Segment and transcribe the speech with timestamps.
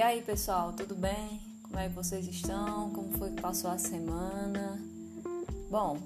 [0.00, 1.42] E aí, pessoal, tudo bem?
[1.62, 2.88] Como é que vocês estão?
[2.88, 4.80] Como foi que passou a semana?
[5.70, 5.98] Bom,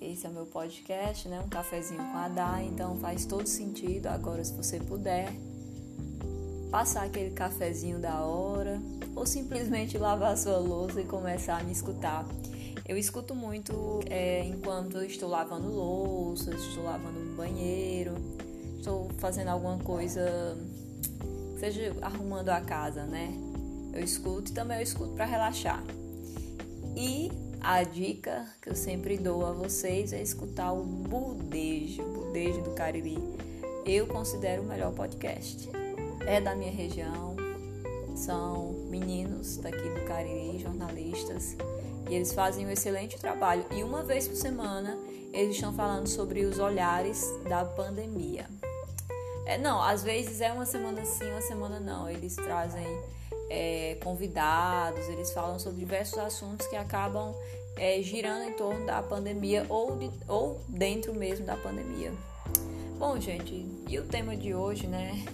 [0.00, 1.38] esse é o meu podcast, né?
[1.38, 5.32] Um cafezinho com a Dai, então faz todo sentido agora se você puder
[6.68, 8.82] passar aquele cafezinho da hora
[9.14, 12.26] ou simplesmente lavar a sua louça e começar a me escutar.
[12.88, 18.14] Eu escuto muito é, enquanto eu estou lavando louça, estou lavando um banheiro,
[18.78, 20.58] estou fazendo alguma coisa,
[21.70, 23.32] seja arrumando a casa, né?
[23.92, 25.80] Eu escuto e também eu escuto para relaxar.
[26.96, 27.30] E
[27.60, 33.16] a dica que eu sempre dou a vocês é escutar o Budejo, Budejo do Cariri.
[33.86, 35.70] Eu considero o melhor podcast.
[36.26, 37.36] É da minha região,
[38.16, 41.56] são meninos daqui do Cariri, jornalistas,
[42.10, 43.64] e eles fazem um excelente trabalho.
[43.70, 44.98] E uma vez por semana
[45.32, 48.48] eles estão falando sobre os olhares da pandemia.
[49.44, 52.08] É, não, às vezes é uma semana sim, uma semana não.
[52.08, 52.86] Eles trazem
[53.50, 57.34] é, convidados, eles falam sobre diversos assuntos que acabam
[57.76, 62.12] é, girando em torno da pandemia ou, de, ou dentro mesmo da pandemia.
[62.98, 65.24] Bom, gente, e o tema de hoje, né?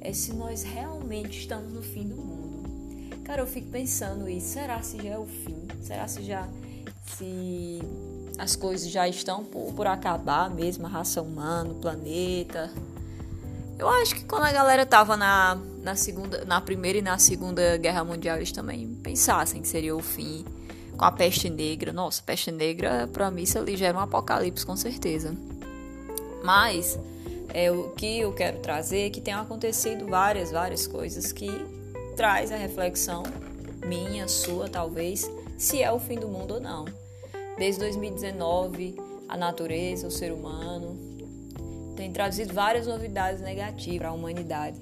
[0.00, 3.22] É se nós realmente estamos no fim do mundo.
[3.22, 4.48] Cara, eu fico pensando isso.
[4.48, 5.68] Será se já é o fim?
[5.80, 6.48] Será se já
[7.06, 7.80] se
[8.38, 12.72] as coisas já estão por, por acabar mesmo, a raça humana, o planeta?
[13.82, 17.76] Eu acho que quando a galera tava na, na segunda, na primeira e na segunda
[17.76, 20.44] guerra mundial, eles também pensassem que seria o fim
[20.96, 21.92] com a peste negra.
[21.92, 25.36] Nossa, peste negra para mim isso ali já um apocalipse com certeza.
[26.44, 26.96] Mas
[27.52, 31.50] é o que eu quero trazer é que tem acontecido várias, várias coisas que
[32.14, 33.24] traz a reflexão
[33.84, 36.84] minha, sua, talvez, se é o fim do mundo ou não.
[37.58, 38.94] Desde 2019,
[39.28, 41.11] a natureza, o ser humano,
[42.02, 44.76] tem trazido várias novidades negativas para a humanidade.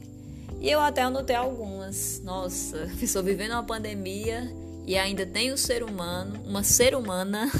[0.58, 2.18] E eu até anotei algumas.
[2.24, 4.50] Nossa, estou vivendo uma pandemia
[4.86, 7.50] e ainda tem o ser humano, uma ser humana.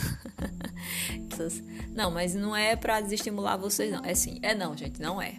[1.95, 4.03] não, mas não é para desestimular vocês, não.
[4.03, 5.35] É sim, é não, gente, não é.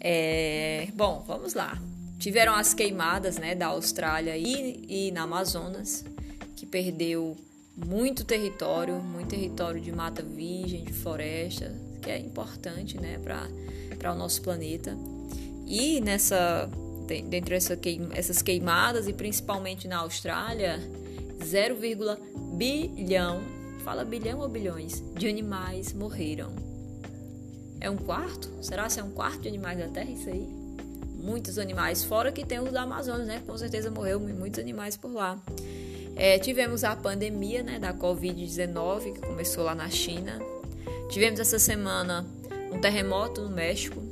[0.00, 0.88] é.
[0.94, 1.78] Bom, vamos lá.
[2.18, 6.02] Tiveram as queimadas, né, da Austrália e, e na Amazonas,
[6.56, 7.36] que perdeu
[7.76, 13.18] muito território, muito território de mata virgem, de floresta, que é importante né,
[13.98, 14.96] para o nosso planeta.
[15.66, 16.68] E nessa,
[17.06, 17.78] dentro dessas
[18.12, 20.78] essas queimadas, e principalmente na Austrália,
[21.42, 21.76] 0,
[22.56, 23.40] bilhão,
[23.82, 26.52] fala bilhão ou bilhões, de animais morreram.
[27.80, 28.50] É um quarto?
[28.62, 30.46] Será que é um quarto de animais da Terra isso aí?
[31.16, 33.42] Muitos animais, fora que tem os da Amazônia, né?
[33.46, 35.38] Com certeza morreu muitos animais por lá.
[36.16, 40.38] É, tivemos a pandemia né, da Covid-19, que começou lá na China,
[41.08, 42.26] Tivemos essa semana
[42.72, 44.02] um terremoto no México.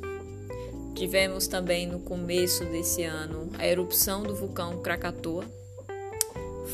[0.94, 5.44] Tivemos também no começo desse ano a erupção do vulcão Krakatoa.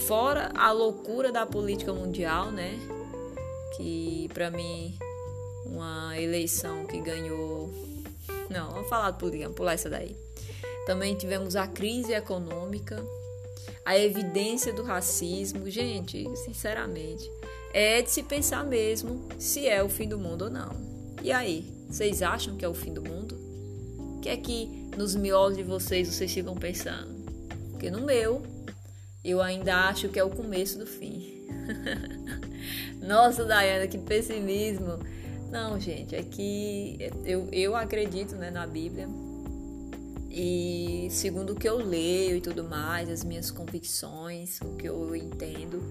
[0.06, 2.78] Fora a loucura da política mundial, né?
[3.76, 4.98] Que para mim
[5.64, 7.72] uma eleição que ganhou.
[8.50, 10.16] Não, vamos falar de política, vamos pular essa daí.
[10.86, 13.02] Também tivemos a crise econômica,
[13.84, 15.68] a evidência do racismo.
[15.70, 17.30] Gente, sinceramente,
[17.72, 20.70] é de se pensar mesmo se é o fim do mundo ou não.
[21.22, 23.34] E aí, vocês acham que é o fim do mundo?
[23.98, 27.18] O que é que nos miolos de vocês vocês ficam pensando?
[27.70, 28.42] Porque no meu,
[29.24, 31.46] eu ainda acho que é o começo do fim.
[33.00, 34.98] Nossa, Dayana, que pessimismo.
[35.50, 39.08] Não, gente, é que eu, eu acredito né, na Bíblia.
[40.30, 45.16] E segundo o que eu leio e tudo mais, as minhas convicções, o que eu
[45.16, 45.82] entendo,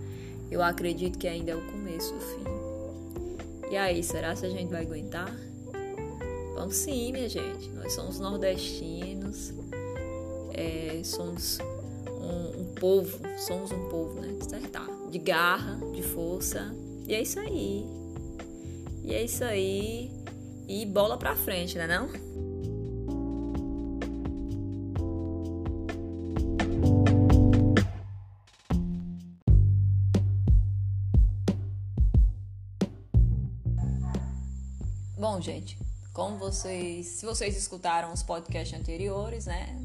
[0.49, 3.71] eu acredito que ainda é o começo do fim.
[3.71, 5.33] E aí, será que a gente vai aguentar?
[6.55, 7.69] Vamos sim, minha gente.
[7.69, 9.53] Nós somos nordestinos,
[10.53, 11.59] é, somos
[12.07, 14.35] um, um, povo, somos um povo, né?
[14.41, 14.87] Acertar.
[15.09, 16.73] De garra, de força.
[17.07, 17.85] E é isso aí.
[19.03, 20.11] E é isso aí.
[20.67, 22.09] E bola pra frente, né não?
[35.37, 35.77] Bom, gente,
[36.13, 39.79] como vocês, se vocês escutaram os podcasts anteriores, né,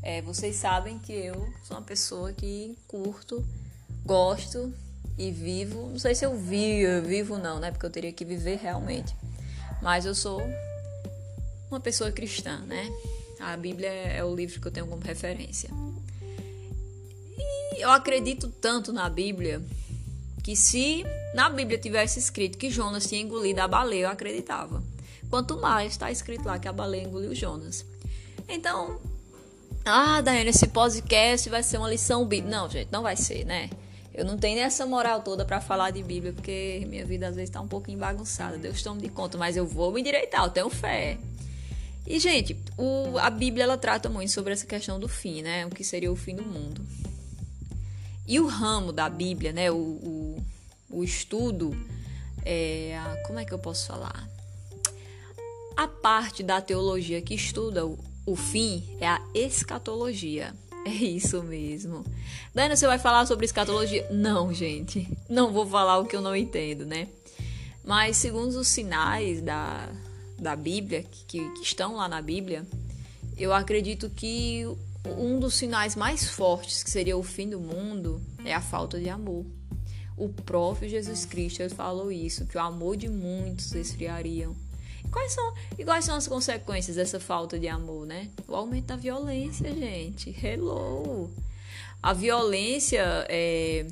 [0.00, 3.44] é, vocês sabem que eu sou uma pessoa que curto,
[4.06, 4.72] gosto
[5.18, 5.88] e vivo.
[5.88, 9.16] Não sei se eu vivo, vivo não, né, porque eu teria que viver realmente.
[9.82, 10.40] Mas eu sou
[11.68, 12.88] uma pessoa cristã, né?
[13.40, 15.70] A Bíblia é o livro que eu tenho como referência.
[17.36, 19.60] E eu acredito tanto na Bíblia
[20.44, 21.04] que se
[21.34, 24.82] na Bíblia tivesse escrito que Jonas tinha engolido a baleia, eu acreditava.
[25.28, 27.84] Quanto mais está escrito lá que a baleia engoliu Jonas.
[28.48, 29.00] Então,
[29.84, 32.56] Ah, Daiane, esse podcast vai ser uma lição bíblica.
[32.56, 33.68] Não, gente, não vai ser, né?
[34.14, 37.50] Eu não tenho essa moral toda para falar de Bíblia, porque minha vida às vezes
[37.50, 38.56] tá um pouquinho bagunçada.
[38.56, 41.18] Deus tome de conta, mas eu vou me endireitar, eu tenho fé.
[42.06, 45.66] E, gente, o, a Bíblia ela trata muito sobre essa questão do fim, né?
[45.66, 46.80] O que seria o fim do mundo.
[48.26, 49.70] E o ramo da Bíblia, né?
[49.70, 50.44] O, o,
[50.94, 51.76] o estudo,
[52.44, 52.96] é,
[53.26, 54.28] como é que eu posso falar?
[55.76, 60.54] A parte da teologia que estuda o, o fim é a escatologia.
[60.86, 62.04] É isso mesmo.
[62.54, 64.06] Dana, você vai falar sobre escatologia?
[64.10, 65.08] Não, gente.
[65.30, 67.08] Não vou falar o que eu não entendo, né?
[67.82, 69.88] Mas segundo os sinais da,
[70.38, 72.66] da Bíblia, que, que estão lá na Bíblia,
[73.36, 74.66] eu acredito que
[75.16, 79.08] um dos sinais mais fortes, que seria o fim do mundo, é a falta de
[79.08, 79.44] amor.
[80.16, 84.54] O próprio Jesus Cristo falou isso, que o amor de muitos esfriariam.
[85.04, 88.30] E quais são, e quais são as consequências dessa falta de amor, né?
[88.46, 90.34] O aumento da violência, gente.
[90.44, 91.30] Hello!
[92.02, 93.86] A violência é,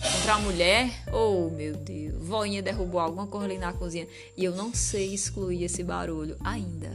[0.00, 4.06] contra a mulher, oh meu Deus, voinha derrubou alguma coisa ali na cozinha
[4.36, 6.90] e eu não sei excluir esse barulho ainda.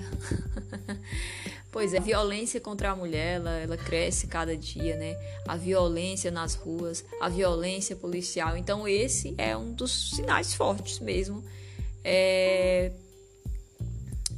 [1.75, 5.13] pois é, a violência contra a mulher, ela, ela cresce cada dia, né?
[5.45, 8.55] A violência nas ruas, a violência policial.
[8.55, 11.43] Então esse é um dos sinais fortes mesmo
[12.01, 12.93] é,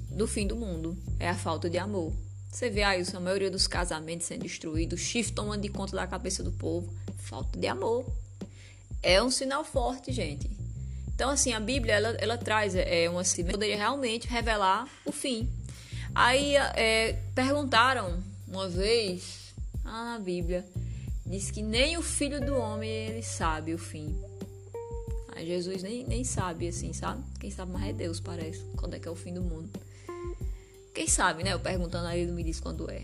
[0.09, 2.11] do fim do mundo, é a falta de amor.
[2.49, 6.07] Você vê aí a maioria dos casamentos sendo destruídos, o chifre tomando de conta da
[6.07, 8.03] cabeça do povo, falta de amor
[9.03, 10.49] é um sinal forte, gente.
[11.13, 15.47] Então, assim, a Bíblia, ela, ela traz é, uma poderia realmente revelar o fim.
[16.19, 18.17] Aí, é, perguntaram
[18.47, 19.53] uma vez,
[19.85, 20.65] ah, na Bíblia,
[21.23, 24.19] diz que nem o Filho do Homem, ele sabe o fim.
[25.35, 27.23] Aí Jesus nem, nem sabe, assim, sabe?
[27.39, 29.69] Quem sabe mais é Deus, parece, quando é que é o fim do mundo.
[30.91, 31.53] Quem sabe, né?
[31.53, 33.03] Eu perguntando aí, ele me diz quando é.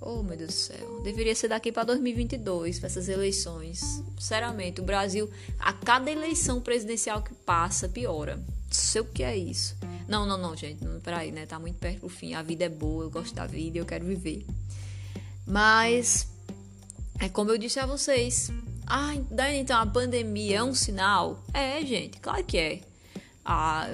[0.00, 1.00] Oh, meu Deus do céu.
[1.02, 3.80] Deveria ser daqui para 2022, para essas eleições.
[4.16, 5.28] Sinceramente, o Brasil,
[5.58, 8.36] a cada eleição presidencial que passa, piora.
[8.36, 9.76] Não sei o que é isso.
[10.08, 10.82] Não, não, não, gente.
[10.82, 11.44] Não, peraí, né?
[11.44, 12.32] Tá muito perto do fim.
[12.34, 14.46] A vida é boa, eu gosto da vida eu quero viver.
[15.46, 16.26] Mas,
[17.20, 18.50] é como eu disse a vocês.
[18.86, 21.42] Ah, daí então a pandemia é um sinal?
[21.52, 22.80] É, gente, claro que é.
[23.44, 23.86] Ah,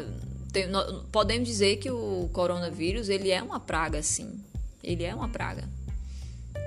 [0.52, 0.68] tem,
[1.10, 4.40] podemos dizer que o coronavírus ele é uma praga, sim.
[4.82, 5.68] Ele é uma praga.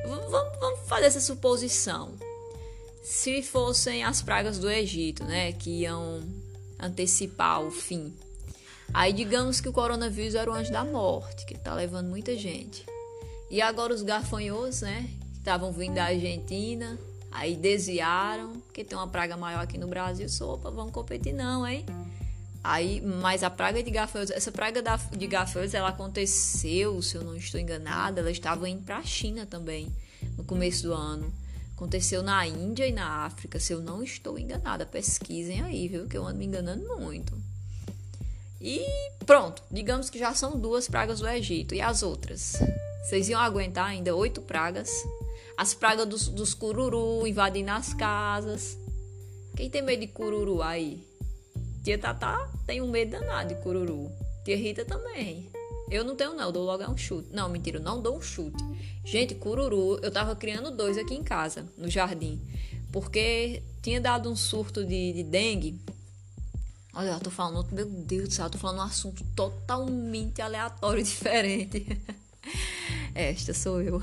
[0.06, 0.30] Vamos,
[0.60, 2.14] vamos fazer essa suposição.
[3.04, 6.22] Se fossem as pragas do Egito, né, que iam
[6.78, 8.14] antecipar o fim.
[8.98, 12.84] Aí digamos que o coronavírus era o anjo da morte, que está levando muita gente.
[13.48, 16.98] E agora os gafanhotos, né, que estavam vindo da Argentina,
[17.32, 21.86] aí desviaram, porque tem uma praga maior aqui no Brasil, sopa, vamos competir não, hein?
[22.64, 27.24] Aí, mas a praga de gafanhotos, essa praga da, de gafanhotos, ela aconteceu, se eu
[27.24, 29.96] não estou enganada, ela estava indo para a China também,
[30.36, 31.32] no começo do ano.
[31.76, 34.88] Aconteceu na Índia e na África, se eu não estou enganada.
[34.88, 36.08] Pesquisem aí, viu?
[36.08, 37.38] Que eu ando me enganando muito.
[38.68, 38.86] E
[39.26, 41.74] pronto, digamos que já são duas pragas do Egito.
[41.74, 42.58] E as outras?
[43.02, 44.92] Vocês iam aguentar ainda oito pragas?
[45.56, 48.78] As pragas dos, dos cururu invadindo as casas.
[49.56, 51.02] Quem tem medo de cururu aí?
[51.82, 54.12] Tia Tatá tem um medo danado de cururu.
[54.44, 55.50] Tia Rita também.
[55.90, 57.30] Eu não tenho, não, eu dou logo um chute.
[57.32, 58.62] Não, mentira, eu não dou um chute.
[59.06, 62.42] Gente, cururu, eu tava criando dois aqui em casa, no jardim.
[62.92, 65.80] Porque tinha dado um surto de, de dengue.
[66.98, 71.04] Olha, eu tô falando, meu Deus do céu, eu tô falando um assunto totalmente aleatório,
[71.06, 71.86] diferente.
[73.14, 74.02] Esta sou eu.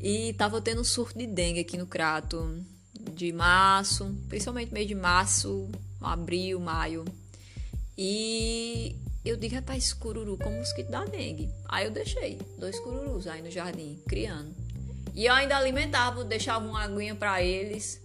[0.00, 2.64] E tava tendo um surto de dengue aqui no Crato.
[3.12, 5.68] De março, principalmente mês de março,
[6.00, 7.04] abril, maio.
[7.98, 11.50] E eu digo, rapaz, cururu com mosquito da dengue.
[11.68, 14.54] Aí eu deixei dois cururus aí no jardim, criando.
[15.14, 18.00] E eu ainda alimentava, deixava uma aguinha para eles,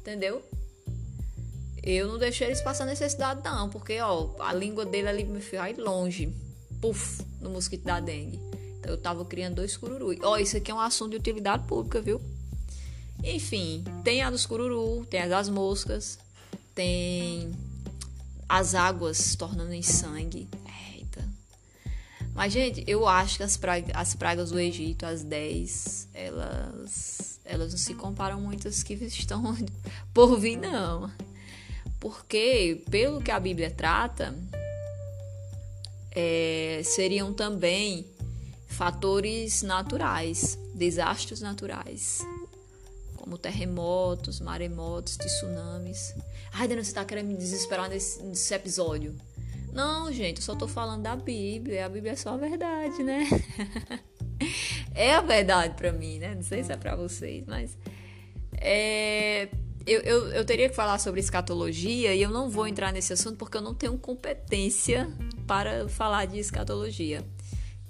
[0.00, 0.42] entendeu?
[1.82, 5.74] Eu não deixei eles passar necessidade não, porque ó, a língua dele ali me vai
[5.74, 6.32] longe,
[6.80, 8.38] puf, no mosquito da dengue.
[8.78, 10.16] Então eu tava criando dois cururus.
[10.22, 12.20] Ó, isso aqui é um assunto de utilidade pública, viu?
[13.22, 16.18] Enfim, tem a dos cururu, tem as das moscas,
[16.74, 17.52] tem
[18.48, 20.48] as águas se tornando em sangue.
[20.92, 21.24] Eita.
[22.34, 27.72] Mas, gente, eu acho que as, pragas, as pragas do Egito, as 10, elas, elas
[27.72, 29.56] não se comparam muito às que estão
[30.12, 31.10] por vir, não.
[32.02, 34.34] Porque, pelo que a Bíblia trata,
[36.10, 38.04] é, seriam também
[38.66, 42.26] fatores naturais, desastres naturais
[43.22, 46.12] como terremotos, maremotos, tsunamis.
[46.52, 49.14] Ai, Dana, você tá querendo me desesperar nesse, nesse episódio?
[49.72, 51.86] Não, gente, eu só tô falando da Bíblia.
[51.86, 53.28] A Bíblia é só a verdade, né?
[54.92, 56.34] é a verdade para mim, né?
[56.34, 57.78] Não sei se é para vocês, mas
[58.64, 59.31] é,
[59.86, 63.36] eu, eu, eu teria que falar sobre escatologia e eu não vou entrar nesse assunto
[63.36, 65.10] porque eu não tenho competência
[65.46, 67.24] para falar de escatologia.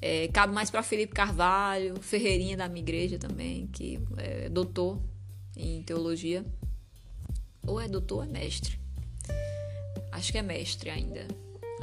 [0.01, 5.01] É, cabe mais para Felipe Carvalho, Ferreirinha da minha igreja também, que é doutor
[5.57, 6.45] em teologia.
[7.67, 8.81] Ou é doutor ou é mestre?
[10.11, 11.29] Acho que é mestre ainda.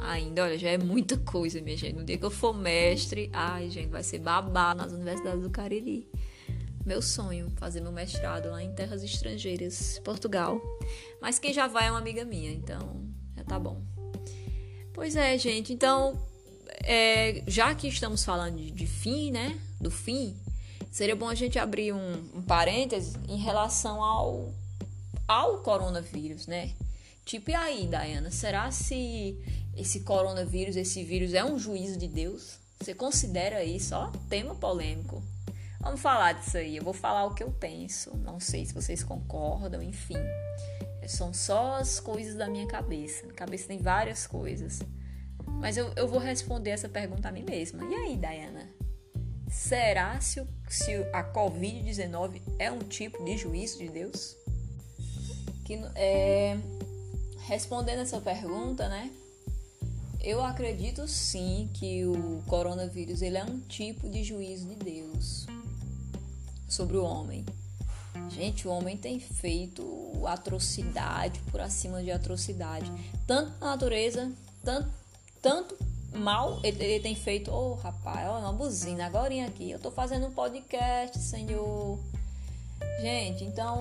[0.00, 1.96] Ainda, olha, já é muita coisa, minha gente.
[1.96, 6.08] No dia que eu for mestre, ai, gente, vai ser babá nas universidades do Cariri
[6.84, 10.60] meu sonho fazer meu mestrado lá em terras estrangeiras, Portugal.
[11.20, 13.04] Mas quem já vai é uma amiga minha, então
[13.36, 13.82] já tá bom.
[14.92, 15.72] Pois é, gente.
[15.72, 16.18] Então,
[16.84, 19.58] é, já que estamos falando de, de, fim, né?
[19.80, 20.36] Do fim,
[20.90, 24.52] seria bom a gente abrir um, um parêntese em relação ao,
[25.26, 26.72] ao coronavírus, né?
[27.24, 28.30] Tipo, e aí, Diana?
[28.30, 29.38] Será se
[29.76, 32.58] esse coronavírus, esse vírus é um juízo de Deus?
[32.80, 35.22] Você considera isso, ó, tema polêmico.
[35.80, 36.76] Vamos falar disso aí.
[36.76, 38.14] Eu vou falar o que eu penso.
[38.18, 40.18] Não sei se vocês concordam, enfim.
[41.08, 43.22] São só as coisas da minha cabeça.
[43.22, 44.80] Minha cabeça tem várias coisas.
[45.46, 47.82] Mas eu, eu vou responder essa pergunta a mim mesma.
[47.84, 48.68] E aí, Diana?
[49.48, 54.36] Será se, o, se a Covid-19 é um tipo de juízo de Deus?
[55.64, 56.58] Que, é,
[57.46, 59.10] respondendo essa pergunta, né?
[60.20, 65.46] Eu acredito sim que o coronavírus ele é um tipo de juízo de Deus
[66.70, 67.44] sobre o homem.
[68.30, 72.90] Gente, o homem tem feito atrocidade por acima de atrocidade.
[73.26, 74.30] Tanto na natureza,
[74.64, 74.90] tanto,
[75.42, 75.76] tanto
[76.14, 77.50] mal ele, ele tem feito.
[77.50, 79.70] Ô, oh, rapaz, ó, uma buzina agora aqui.
[79.70, 81.98] Eu tô fazendo um podcast, senhor.
[83.00, 83.78] Gente, então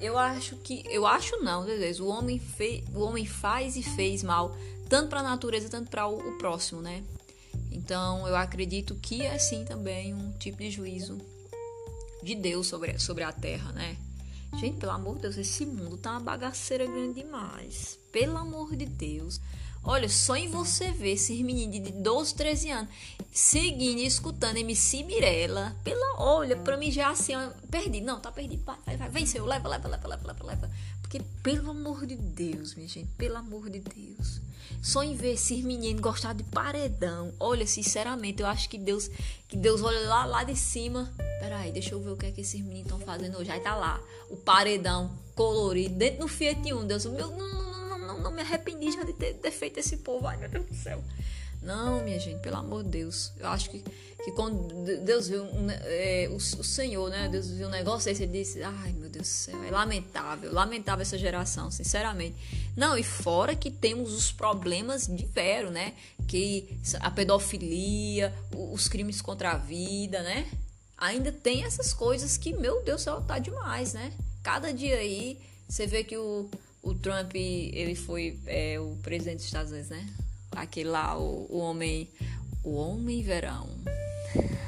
[0.00, 0.82] eu acho que.
[0.86, 2.02] Eu acho não, beleza.
[2.02, 4.56] O homem, fe, o homem faz e fez mal,
[4.88, 7.04] tanto para a natureza, tanto para o, o próximo, né?
[7.70, 11.18] Então eu acredito que é sim também um tipo de juízo
[12.22, 13.96] de Deus sobre, sobre a terra, né?
[14.58, 17.98] Gente, pelo amor de Deus, esse mundo tá uma bagaceira grande demais.
[18.12, 19.40] Pelo amor de Deus.
[19.84, 22.88] Olha, só em você ver esses meninos de 12, 13 anos
[23.32, 25.74] seguindo e escutando MC Mirella.
[25.82, 28.00] Pela, olha, pra mim já assim, ó, perdi.
[28.00, 28.62] Não, tá perdido.
[28.64, 29.46] Vai, vai, vai, venceu.
[29.46, 30.70] Leva, leva, leva, leva, leva, leva.
[31.00, 34.40] Porque, pelo amor de Deus, minha gente, pelo amor de Deus.
[34.82, 37.32] Só em ver esses meninos gostar de paredão.
[37.40, 39.10] Olha, sinceramente, eu acho que Deus,
[39.48, 41.12] que Deus olha lá, lá de cima.
[41.40, 43.50] Peraí, deixa eu ver o que é que esses meninos estão fazendo hoje.
[43.50, 46.86] Aí tá lá, o paredão colorido dentro do Fiat 1.
[46.86, 47.61] Deus, meu, não,
[48.12, 50.26] não, não, me arrependi de ter, ter feito esse povo.
[50.26, 51.02] Ai, meu Deus do céu.
[51.62, 53.32] Não, minha gente, pelo amor de Deus.
[53.38, 53.84] Eu acho que,
[54.24, 54.66] que quando
[55.04, 55.46] Deus viu
[55.84, 57.28] é, o, o, Senhor, né?
[57.28, 61.02] Deus viu um negócio desse, ele disse: Ai, meu Deus do céu, é lamentável, lamentável
[61.02, 62.36] essa geração, sinceramente.
[62.76, 65.94] Não, e fora que temos os problemas de vero, né?
[66.26, 70.50] Que a pedofilia, os crimes contra a vida, né?
[70.98, 74.12] Ainda tem essas coisas que, meu Deus do céu, tá demais, né?
[74.42, 75.38] Cada dia aí,
[75.68, 76.50] você vê que o,
[76.82, 80.06] o Trump, ele foi é, o presidente dos Estados Unidos, né?
[80.50, 82.10] Aquele lá, o, o homem.
[82.64, 83.68] O homem verão.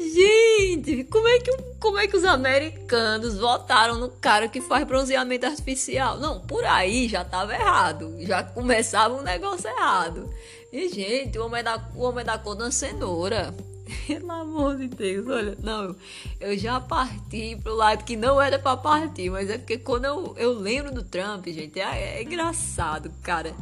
[0.00, 5.44] Gente, como é, que, como é que os americanos votaram no cara que faz bronzeamento
[5.46, 6.18] artificial?
[6.18, 8.16] Não, por aí já tava errado.
[8.20, 10.32] Já começava um negócio errado.
[10.72, 13.54] E, gente, o homem da, o homem da cor da cenoura.
[14.06, 15.96] Pelo amor de Deus, olha, não,
[16.38, 20.34] eu já parti pro lado que não era para partir, mas é porque quando eu,
[20.36, 23.54] eu lembro do Trump, gente, é, é engraçado, cara.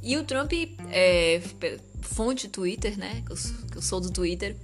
[0.00, 0.52] E o Trump,
[0.90, 1.42] é,
[2.02, 3.36] fonte Twitter, né, que eu,
[3.72, 4.54] que eu sou do Twitter,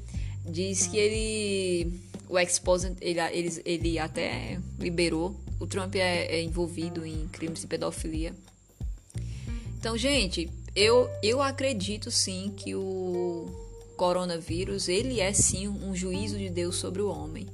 [0.46, 2.62] diz que ele, o ex
[3.00, 8.34] ele, ele, ele até liberou, o Trump é, é envolvido em crimes de pedofilia.
[9.78, 13.50] Então, gente, eu, eu acredito sim que o
[13.96, 17.46] coronavírus, ele é sim um juízo de Deus sobre o homem.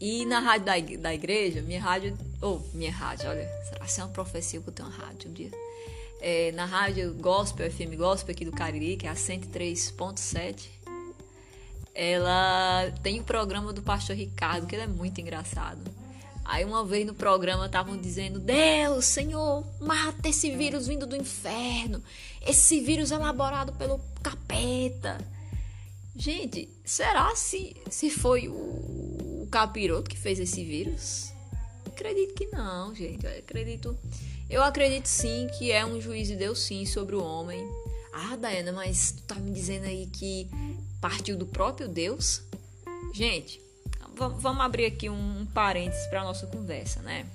[0.00, 4.00] E na rádio da, da igreja, minha rádio, ou oh, minha rádio, olha, será que
[4.00, 5.50] é uma profecia que eu tenho uma rádio um dia?
[6.20, 10.66] É, na rádio Gospel, FM Gospel aqui do Cariri, que é a 103.7,
[11.94, 16.01] ela tem o programa do pastor Ricardo, que ele é muito engraçado.
[16.44, 22.02] Aí uma vez no programa estavam dizendo: Deus, Senhor, mata esse vírus vindo do inferno.
[22.46, 25.18] Esse vírus elaborado pelo capeta.
[26.14, 31.32] Gente, será se, se foi o, o capiroto que fez esse vírus?
[31.86, 33.24] Acredito que não, gente.
[33.24, 33.98] Eu acredito.
[34.50, 37.66] Eu acredito sim que é um juiz de Deus sim sobre o homem.
[38.12, 40.50] Ah, Dayana, mas tu tá me dizendo aí que
[41.00, 42.42] partiu do próprio Deus?
[43.14, 43.61] Gente,
[44.14, 47.26] vamos abrir aqui um parênteses para nossa conversa, né?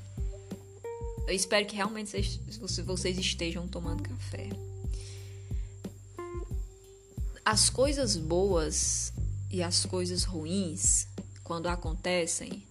[1.27, 2.39] Eu espero que realmente vocês,
[2.85, 4.49] vocês estejam tomando café
[7.47, 9.13] as coisas boas
[9.49, 11.07] e as coisas ruins,
[11.45, 12.61] quando acontecem,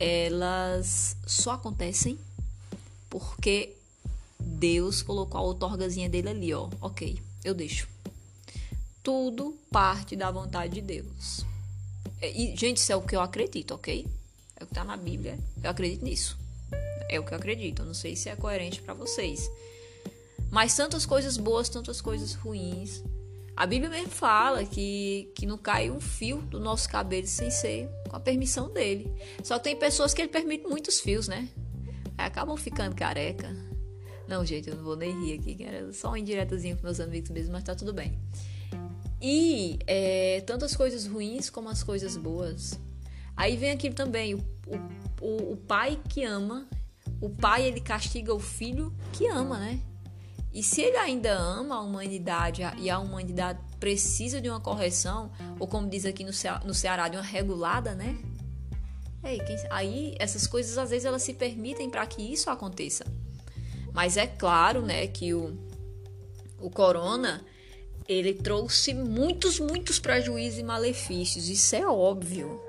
[0.00, 2.18] elas só acontecem
[3.10, 3.76] porque
[4.40, 6.70] Deus colocou a outorgazinha dele ali, ó.
[6.80, 7.86] Ok, eu deixo.
[9.02, 11.44] Tudo parte da vontade de Deus.
[12.20, 14.06] E, gente, isso é o que eu acredito, ok?
[14.56, 15.38] É o que tá na Bíblia.
[15.62, 16.36] Eu acredito nisso.
[17.08, 17.82] É o que eu acredito.
[17.82, 19.48] Eu não sei se é coerente para vocês.
[20.50, 23.02] Mas tantas coisas boas, tantas coisas ruins.
[23.56, 27.88] A Bíblia mesmo fala que, que não cai um fio do nosso cabelo sem ser
[28.08, 29.12] com a permissão dele.
[29.42, 31.48] Só que tem pessoas que ele permite muitos fios, né?
[32.16, 33.54] Aí acabam ficando careca.
[34.28, 37.30] Não, gente, eu não vou nem rir aqui, era só um indiretozinho com meus amigos
[37.30, 38.18] mesmo, mas tá tudo bem.
[39.20, 42.78] E é, tantas coisas ruins como as coisas boas.
[43.36, 44.44] Aí vem aqui também o,
[45.20, 46.68] o, o pai que ama.
[47.20, 49.80] O pai ele castiga o filho que ama, né?
[50.52, 55.66] E se ele ainda ama a humanidade e a humanidade precisa de uma correção, ou
[55.66, 56.30] como diz aqui no,
[56.64, 58.18] no Ceará, de uma regulada, né?
[59.22, 63.04] Aí, quem, aí essas coisas às vezes elas se permitem para que isso aconteça.
[63.92, 65.58] Mas é claro, né, que o,
[66.60, 67.44] o corona
[68.08, 71.48] ele trouxe muitos, muitos prejuízos e malefícios.
[71.48, 72.60] Isso é óbvio.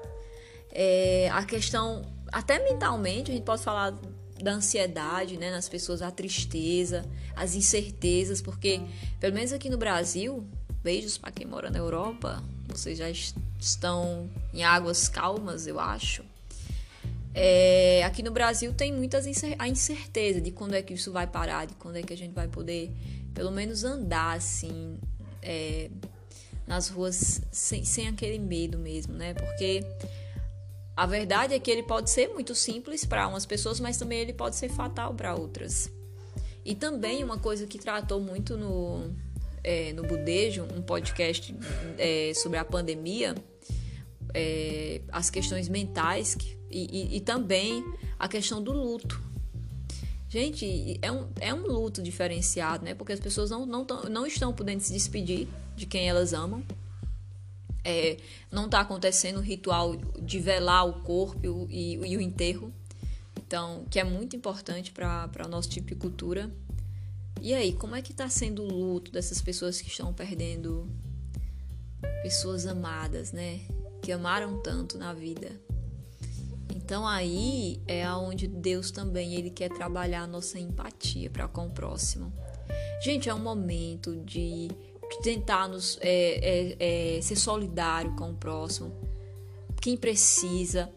[0.71, 3.97] É, a questão, até mentalmente, a gente pode falar
[4.41, 7.05] da ansiedade, né, nas pessoas, a tristeza,
[7.35, 8.81] as incertezas, porque
[9.19, 10.45] pelo menos aqui no Brasil,
[10.83, 16.23] beijos para quem mora na Europa, vocês já estão em águas calmas, eu acho.
[17.33, 19.25] É, aqui no Brasil tem muitas
[19.57, 22.33] a incerteza de quando é que isso vai parar, de quando é que a gente
[22.33, 22.91] vai poder,
[23.33, 24.97] pelo menos, andar assim
[25.41, 25.89] é,
[26.67, 29.33] nas ruas sem, sem aquele medo mesmo, né?
[29.33, 29.83] Porque
[30.95, 34.33] a verdade é que ele pode ser muito simples para umas pessoas, mas também ele
[34.33, 35.89] pode ser fatal para outras.
[36.63, 39.09] E também uma coisa que tratou muito no,
[39.63, 41.55] é, no Budejo, um podcast
[41.97, 43.33] é, sobre a pandemia,
[44.33, 47.83] é, as questões mentais que, e, e, e, também
[48.19, 49.19] a questão do luto.
[50.29, 52.93] Gente, é um, é um luto diferenciado, né?
[52.93, 56.63] Porque as pessoas não, não, tão, não estão podendo se despedir de quem elas amam
[57.83, 58.17] é,
[58.51, 62.73] não está acontecendo o ritual de velar o corpo e, e, o enterro,
[63.37, 66.51] então que é muito importante para o nosso tipo de cultura.
[67.41, 70.89] E aí, como é que está sendo o luto dessas pessoas que estão perdendo
[72.21, 73.61] pessoas amadas, né?
[74.01, 75.59] Que amaram tanto na vida.
[76.89, 81.69] Então aí é aonde Deus também ele quer trabalhar a nossa empatia para com o
[81.69, 82.33] próximo.
[83.03, 84.69] Gente, é um momento de
[85.21, 88.91] tentar nos, é, é, é, ser solidário com o próximo,
[89.79, 90.91] quem precisa.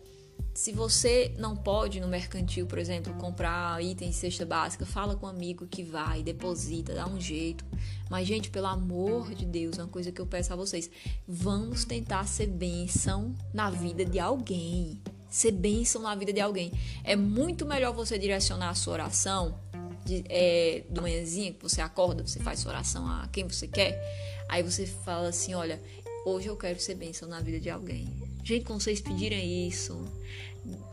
[0.54, 5.26] Se você não pode no mercantil, por exemplo, comprar itens de cesta básica, fala com
[5.26, 7.66] um amigo que vai, deposita, dá um jeito.
[8.08, 10.90] Mas, gente, pelo amor de Deus, uma coisa que eu peço a vocês:
[11.28, 14.98] vamos tentar ser bênção na vida de alguém.
[15.32, 16.70] Ser bênção na vida de alguém.
[17.02, 19.58] É muito melhor você direcionar a sua oração
[20.04, 23.98] de, é, do manhãzinha que você acorda, você faz sua oração a quem você quer,
[24.46, 25.82] aí você fala assim, olha,
[26.26, 28.06] hoje eu quero ser bênção na vida de alguém.
[28.44, 30.04] Gente, quando vocês pedirem isso,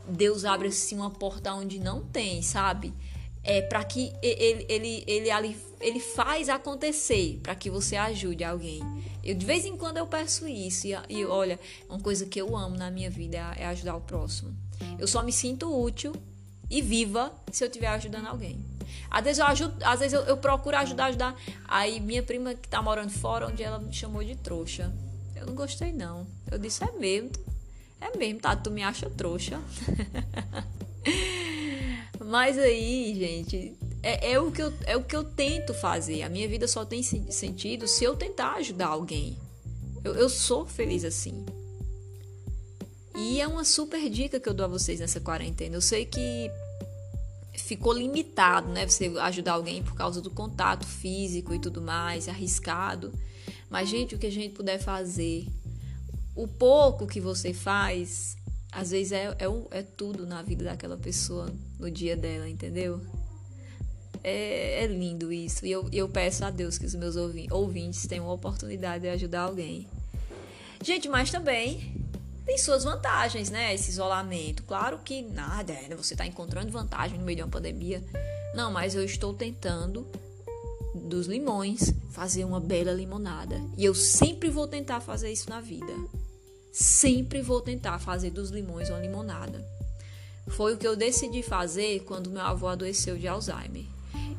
[0.08, 2.94] Deus abre assim uma porta onde não tem, sabe?
[3.42, 8.80] É para que ele, ele, ele, ele faz acontecer, para que você ajude alguém.
[9.24, 12.56] Eu de vez em quando eu peço isso e, e olha, uma coisa que eu
[12.56, 14.54] amo na minha vida é, é ajudar o próximo.
[14.98, 16.12] Eu só me sinto útil
[16.68, 18.64] e viva se eu estiver ajudando alguém.
[19.10, 21.36] Às vezes eu ajudo, às vezes eu, eu, procuro ajudar, ajudar.
[21.66, 24.92] Aí minha prima que tá morando fora, onde ela me chamou de trouxa.
[25.34, 26.26] Eu não gostei não.
[26.50, 27.30] Eu disse, é mesmo.
[28.00, 28.54] É mesmo, tá?
[28.56, 29.60] Tu me acha trouxa.
[32.24, 36.22] Mas aí, gente, é, é, o que eu, é o que eu tento fazer.
[36.22, 39.38] A minha vida só tem sentido se eu tentar ajudar alguém.
[40.04, 41.44] Eu, eu sou feliz assim.
[43.16, 45.76] E é uma super dica que eu dou a vocês nessa quarentena.
[45.76, 46.50] Eu sei que
[47.54, 48.86] ficou limitado, né?
[48.86, 53.12] Você ajudar alguém por causa do contato físico e tudo mais, arriscado.
[53.68, 55.46] Mas, gente, o que a gente puder fazer,
[56.34, 58.36] o pouco que você faz,
[58.72, 63.00] às vezes é, é, é tudo na vida daquela pessoa, no dia dela, entendeu?
[64.22, 65.66] É, é lindo isso.
[65.66, 67.16] E eu, eu peço a Deus que os meus
[67.50, 69.88] ouvintes tenham a oportunidade de ajudar alguém.
[70.82, 71.94] Gente, mas também
[72.46, 73.74] tem suas vantagens, né?
[73.74, 74.62] Esse isolamento.
[74.64, 75.96] Claro que nada, né?
[75.96, 78.02] Você está encontrando vantagem no meio de uma pandemia.
[78.54, 80.06] Não, mas eu estou tentando
[80.94, 83.60] dos limões fazer uma bela limonada.
[83.76, 85.92] E eu sempre vou tentar fazer isso na vida.
[86.72, 89.64] Sempre vou tentar fazer dos limões uma limonada.
[90.48, 93.84] Foi o que eu decidi fazer quando meu avô adoeceu de Alzheimer.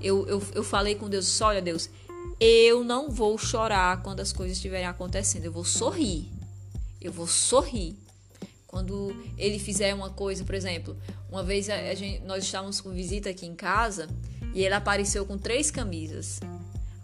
[0.01, 1.89] Eu, eu, eu falei com Deus: olha, Deus,
[2.39, 6.29] eu não vou chorar quando as coisas estiverem acontecendo, eu vou sorrir
[6.99, 7.95] Eu vou sorrir.
[8.65, 10.97] Quando ele fizer uma coisa, por exemplo,
[11.29, 14.07] uma vez a, gente, nós estávamos com visita aqui em casa
[14.53, 16.39] e ele apareceu com três camisas.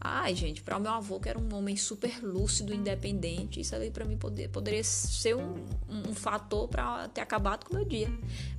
[0.10, 3.92] Ai, gente, para o meu avô, que era um homem super lúcido, independente, isso ali
[3.92, 7.86] para mim poder, poderia ser um, um, um fator para ter acabado com o meu
[7.86, 8.10] dia.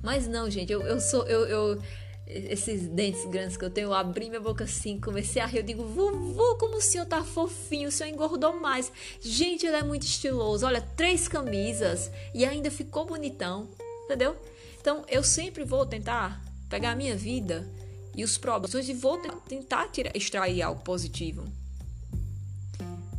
[0.03, 1.25] Mas não, gente, eu, eu sou.
[1.25, 1.81] Eu, eu,
[2.27, 5.57] esses dentes grandes que eu tenho, eu abri minha boca assim, comecei a rir.
[5.57, 8.91] Eu digo, vovô, como o senhor tá fofinho, o senhor engordou mais.
[9.19, 10.67] Gente, ele é muito estiloso.
[10.67, 13.67] Olha, três camisas e ainda ficou bonitão,
[14.05, 14.37] entendeu?
[14.79, 17.67] Então, eu sempre vou tentar pegar a minha vida
[18.15, 19.17] e os problemas e vou
[19.47, 21.47] tentar tirar, extrair algo positivo.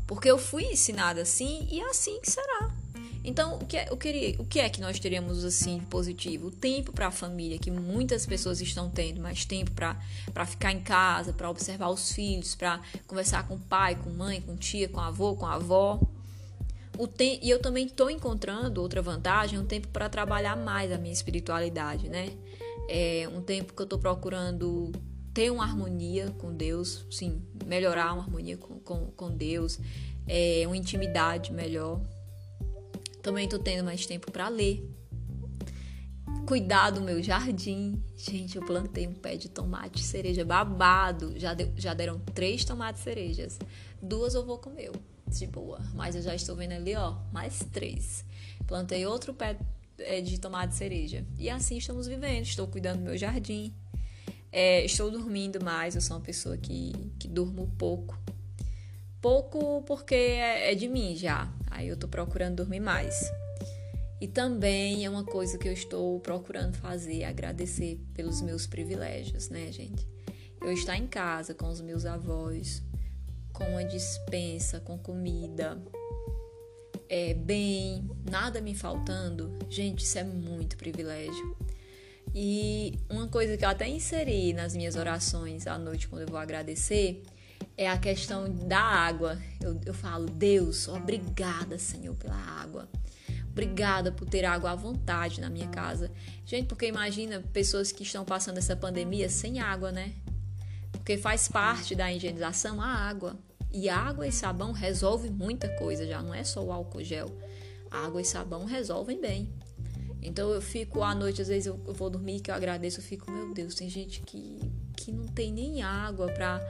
[0.07, 2.71] Porque eu fui ensinada assim e assim será.
[3.23, 6.47] Então, o que, é, o, que, o que é que nós teríamos assim de positivo?
[6.47, 10.81] O tempo para a família, que muitas pessoas estão tendo, mais tempo para ficar em
[10.81, 15.01] casa, para observar os filhos, para conversar com o pai, com mãe, com tia, com
[15.01, 16.01] avô, com a avó.
[16.99, 20.99] O tem, e eu também estou encontrando outra vantagem, um tempo para trabalhar mais a
[20.99, 22.31] minha espiritualidade, né?
[22.89, 24.93] É um tempo que eu estou procurando
[25.33, 29.79] ter uma harmonia com Deus, sim, melhorar uma harmonia com, com, com Deus,
[30.27, 32.01] é, uma intimidade melhor
[33.23, 34.89] também tô tendo mais tempo para ler.
[36.47, 38.03] Cuidar do meu jardim.
[38.17, 41.39] Gente, eu plantei um pé de tomate cereja babado.
[41.39, 43.59] Já, deu, já deram três tomates cerejas.
[44.03, 44.91] Duas eu vou comer,
[45.29, 45.81] de boa.
[45.95, 48.25] Mas eu já estou vendo ali, ó, mais três.
[48.67, 49.59] Plantei outro pé
[50.01, 51.25] é, de tomate cereja.
[51.39, 52.43] E assim estamos vivendo.
[52.43, 53.75] Estou cuidando do meu jardim.
[54.53, 55.95] É, estou dormindo mais.
[55.95, 58.19] Eu sou uma pessoa que, que durmo pouco.
[59.21, 61.53] Pouco porque é, é de mim já.
[61.71, 63.31] Aí eu tô procurando dormir mais.
[64.21, 69.73] E também é uma coisa que eu estou procurando fazer, agradecer pelos meus privilégios, né,
[69.73, 70.07] gente?
[70.61, 72.83] Eu estar em casa com os meus avós,
[73.51, 75.83] com uma dispensa, com comida,
[77.11, 79.59] é, bem, nada me faltando.
[79.69, 81.57] Gente, isso é muito privilégio.
[82.33, 86.39] E uma coisa que eu até inseri nas minhas orações à noite quando eu vou
[86.39, 87.25] agradecer
[87.77, 89.37] é a questão da água.
[89.61, 92.89] Eu, eu falo, Deus, obrigada, Senhor, pela água.
[93.51, 96.13] Obrigada por ter água à vontade na minha casa.
[96.47, 100.13] Gente, porque imagina pessoas que estão passando essa pandemia sem água, né?
[100.93, 103.37] Porque faz parte da higienização a água.
[103.73, 107.31] E água e sabão resolve muita coisa já, não é só o álcool gel.
[107.91, 109.49] Água e sabão resolvem bem.
[110.23, 113.31] Então eu fico à noite, às vezes eu, vou dormir que eu agradeço, eu fico,
[113.31, 114.61] meu Deus, tem gente que,
[114.97, 116.61] que não tem nem água para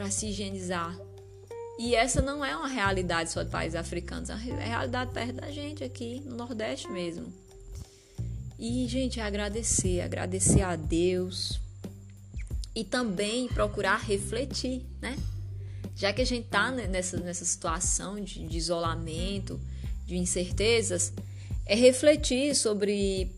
[0.00, 0.98] para se higienizar.
[1.78, 5.50] E essa não é uma realidade só de países africanos, é uma realidade perto da
[5.50, 7.30] gente aqui, no Nordeste mesmo.
[8.58, 11.60] E, gente, agradecer, agradecer a Deus
[12.74, 15.18] e também procurar refletir, né?
[16.00, 19.60] Já que a gente tá nessa, nessa situação de, de isolamento,
[20.06, 21.12] de incertezas,
[21.66, 23.30] é refletir sobre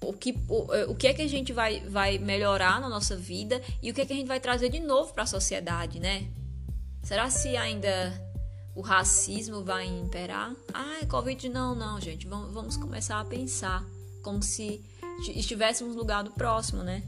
[0.00, 3.62] o que, o, o que é que a gente vai, vai melhorar na nossa vida
[3.80, 6.26] e o que é que a gente vai trazer de novo para a sociedade, né?
[7.04, 7.88] Será se ainda
[8.74, 10.52] o racismo vai imperar?
[10.74, 12.26] Ah, Covid não, não, gente.
[12.26, 13.86] Vamos, vamos começar a pensar
[14.24, 14.84] como se
[15.36, 17.00] estivéssemos no lugar do próximo, né?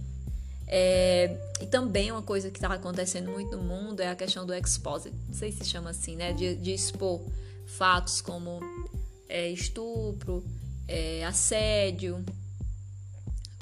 [0.73, 4.55] É, e também uma coisa que está acontecendo muito no mundo é a questão do
[4.55, 6.33] exposit, não sei se chama assim, né?
[6.33, 7.21] De, de expor
[7.67, 8.61] fatos como
[9.29, 10.45] é, estupro,
[10.87, 12.25] é, assédio,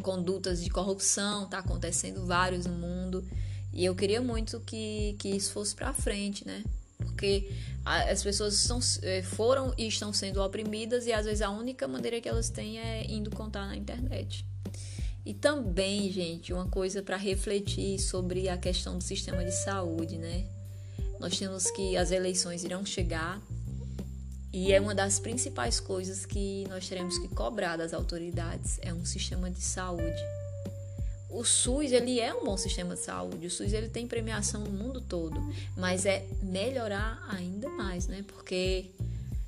[0.02, 3.26] condutas de corrupção, tá acontecendo vários no mundo.
[3.72, 6.62] E eu queria muito que, que isso fosse para frente, né?
[6.98, 7.50] Porque
[7.84, 12.20] as pessoas estão, eh, foram e estão sendo oprimidas e às vezes a única maneira
[12.20, 14.44] que elas têm é indo contar na internet.
[15.28, 20.46] E também, gente, uma coisa para refletir sobre a questão do sistema de saúde, né?
[21.20, 23.38] Nós temos que as eleições irão chegar
[24.50, 29.04] e é uma das principais coisas que nós teremos que cobrar das autoridades, é um
[29.04, 30.16] sistema de saúde.
[31.28, 34.70] O SUS, ele é um bom sistema de saúde, o SUS ele tem premiação no
[34.70, 35.38] mundo todo,
[35.76, 38.24] mas é melhorar ainda mais, né?
[38.26, 38.86] Porque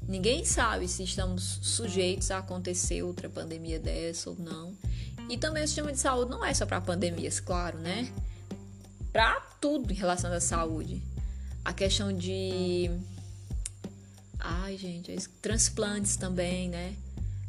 [0.07, 4.75] ninguém sabe se estamos sujeitos a acontecer outra pandemia dessa ou não.
[5.31, 8.13] E também o sistema de saúde não é só para pandemias, claro, né?
[9.13, 11.01] Para tudo em relação à saúde.
[11.65, 12.91] A questão de
[14.41, 16.97] Ai, gente, transplantes também, né?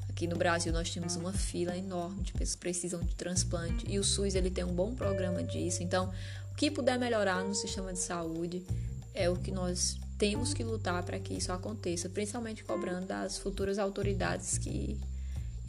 [0.09, 3.97] Aqui no Brasil nós temos uma fila enorme de pessoas que precisam de transplante e
[3.97, 5.81] o SUS ele tem um bom programa disso.
[5.81, 6.13] Então,
[6.51, 8.63] o que puder melhorar no sistema de saúde
[9.15, 13.79] é o que nós temos que lutar para que isso aconteça, principalmente cobrando das futuras
[13.79, 14.99] autoridades que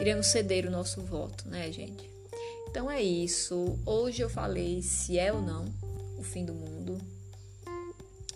[0.02, 2.10] iremos ceder o nosso voto, né, gente?
[2.68, 3.78] Então é isso.
[3.86, 5.64] Hoje eu falei se é ou não
[6.18, 7.00] o fim do mundo.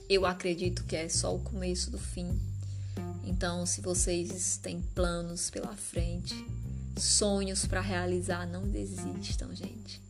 [0.08, 2.38] Eu acredito que é só o começo do fim
[3.24, 6.32] Então, se vocês têm planos pela frente,
[6.96, 10.00] sonhos para realizar, não desistam, gente.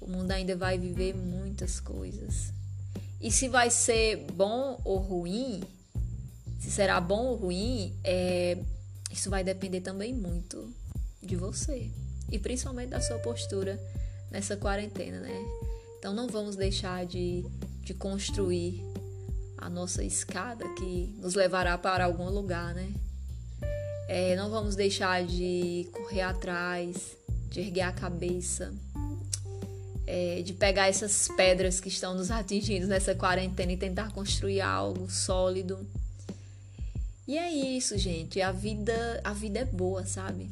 [0.00, 2.52] O mundo ainda vai viver muitas coisas.
[3.20, 5.62] E se vai ser bom ou ruim,
[6.58, 8.58] se será bom ou ruim, é,
[9.12, 10.68] isso vai depender também muito
[11.22, 11.90] de você
[12.30, 13.80] e principalmente da sua postura
[14.30, 15.44] nessa quarentena, né?
[15.98, 17.44] Então não vamos deixar de,
[17.82, 18.82] de construir
[19.56, 22.92] a nossa escada que nos levará para algum lugar, né?
[24.08, 27.16] É, não vamos deixar de correr atrás,
[27.50, 28.72] de erguer a cabeça,
[30.06, 35.10] é, de pegar essas pedras que estão nos atingindo nessa quarentena e tentar construir algo
[35.10, 35.86] sólido.
[37.26, 38.40] E é isso, gente.
[38.40, 40.48] A vida, a vida é boa, sabe?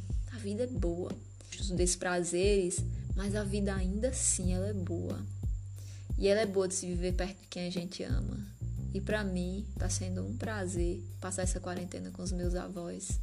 [0.47, 1.11] Vida é boa.
[1.59, 2.79] Os desprazeres,
[3.17, 5.19] mas a vida ainda assim ela é boa.
[6.17, 8.39] E ela é boa de se viver perto de quem a gente ama.
[8.95, 13.19] E para mim tá sendo um prazer passar essa quarentena com os meus avós.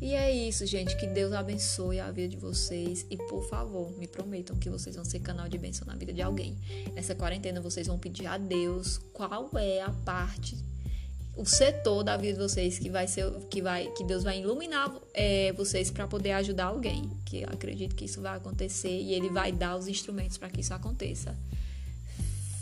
[0.00, 0.96] E é isso, gente.
[0.96, 3.04] Que Deus abençoe a vida de vocês.
[3.10, 6.22] E por favor, me prometam que vocês vão ser canal de bênção na vida de
[6.22, 6.56] alguém.
[6.94, 10.56] Nessa quarentena, vocês vão pedir a Deus qual é a parte,
[11.36, 14.92] o setor da vida de vocês que vai ser, que vai, que Deus vai iluminar
[15.14, 17.10] é, vocês para poder ajudar alguém.
[17.24, 20.74] Que acredito que isso vai acontecer e Ele vai dar os instrumentos para que isso
[20.74, 21.34] aconteça.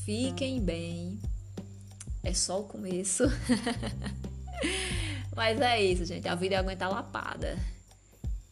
[0.05, 1.19] Fiquem bem.
[2.23, 3.25] É só o começo.
[5.35, 6.29] Mas é isso, gente.
[6.29, 7.59] A vida é aguentar lapada.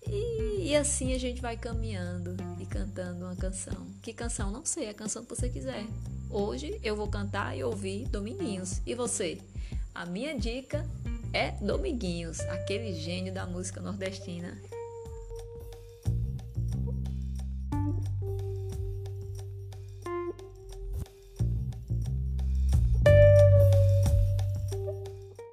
[0.06, 3.86] E, e, assim a gente vai caminhando e cantando uma canção.
[4.02, 4.50] Que canção?
[4.50, 5.84] Não sei, a canção que você quiser.
[6.30, 8.80] Hoje eu vou cantar e ouvir Dominguinhos.
[8.86, 9.38] E você?
[9.98, 10.86] A minha dica
[11.32, 14.56] é Dominguinhos, aquele gênio da música nordestina.